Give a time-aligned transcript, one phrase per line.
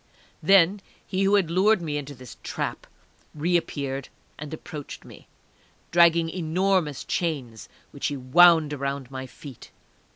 [0.41, 2.87] Then he who had lured me into this trap
[3.35, 5.27] reappeared and approached me,
[5.91, 9.69] dragging enormous chains, which he wound around my feet.